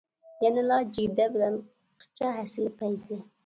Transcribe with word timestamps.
يەنىلا 0.45 0.77
جىگدە 0.95 1.29
بىلەن 1.37 1.61
قىچا 2.05 2.35
ھەسىلى 2.41 2.77
پەيزى. 2.85 3.25